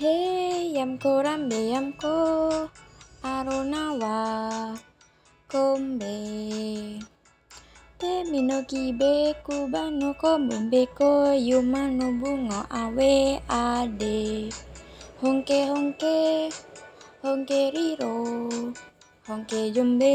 [0.00, 2.14] yamko rambe yamko
[3.22, 4.16] aronawa
[5.52, 6.16] kombe
[7.98, 13.12] te minoki be kubano kombeko yumano bungo awe
[13.48, 14.48] ade
[15.20, 16.48] honke honke
[17.22, 18.14] honke riro
[19.28, 20.14] honke jombe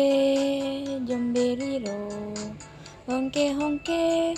[1.07, 1.99] jombe riro
[3.07, 4.33] honke honke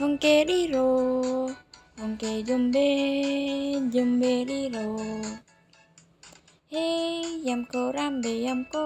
[0.00, 0.88] honke riro
[1.98, 2.86] honke jombe
[3.92, 4.86] jombe riro
[6.72, 8.84] hey yamko rambe yamko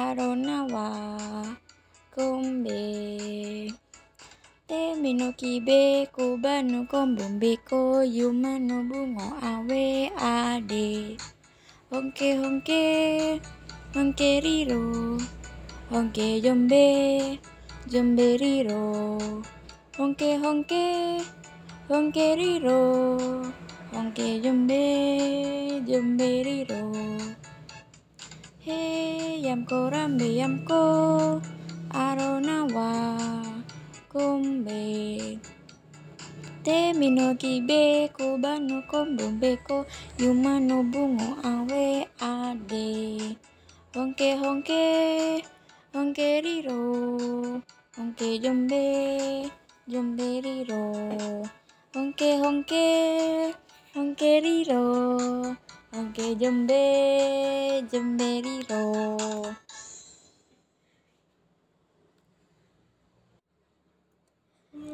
[0.00, 0.86] aronawa
[2.14, 2.80] kombe
[4.68, 5.80] te minoki be
[6.16, 7.80] kubano kombombeko
[8.16, 9.84] yumano bungo awe,
[10.32, 10.88] ade.
[11.90, 12.82] Honke honke
[13.94, 14.82] honke riro
[15.90, 16.84] honke jombe
[17.92, 18.82] jombe riro
[19.96, 20.84] honke honke
[21.90, 22.80] honke riro
[23.92, 24.82] honke jombe
[25.88, 26.80] jombe riro
[28.64, 30.80] hey yamko rambe yamko
[32.04, 32.90] aronawa
[34.12, 34.82] kumbe.
[36.64, 37.80] te minoki be
[38.16, 39.76] kubano kombombeko
[40.22, 41.86] yumano bungo awe
[42.32, 42.88] ade
[43.94, 44.82] honke honke
[45.94, 46.80] honke riro
[47.96, 48.84] honke jombe
[49.92, 50.28] jombe
[51.88, 52.86] riro honke honke
[53.96, 54.84] honke riro
[55.88, 56.84] honke jombe
[57.88, 58.84] jombe riro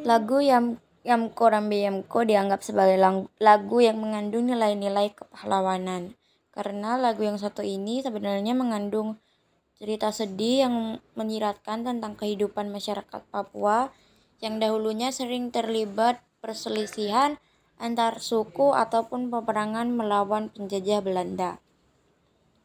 [0.05, 3.00] Lagu Yam Yamko Rambe Yamko dianggap sebagai
[3.41, 6.12] lagu yang mengandung nilai-nilai kepahlawanan.
[6.53, 9.17] Karena lagu yang satu ini sebenarnya mengandung
[9.81, 13.89] cerita sedih yang menyiratkan tentang kehidupan masyarakat Papua
[14.45, 17.41] yang dahulunya sering terlibat perselisihan
[17.81, 21.56] antar suku ataupun peperangan melawan penjajah Belanda.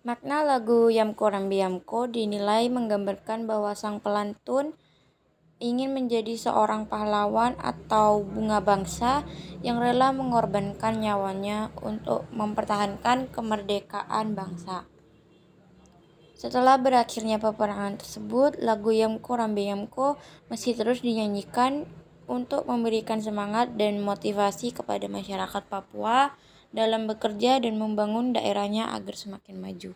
[0.04, 4.76] Makna lagu Yamko Rambe Yamko dinilai menggambarkan bahwa sang pelantun
[5.64, 9.24] ingin menjadi seorang pahlawan atau bunga bangsa
[9.64, 14.88] yang rela mengorbankan nyawanya untuk mempertahankan kemerdekaan bangsa.
[16.40, 20.16] Setelah berakhirnya peperangan tersebut, lagu Yamko Rambe Yamko
[20.48, 21.84] masih terus dinyanyikan
[22.30, 26.38] untuk memberikan semangat dan motivasi kepada masyarakat Papua
[26.70, 29.92] dalam bekerja dan membangun daerahnya agar semakin maju.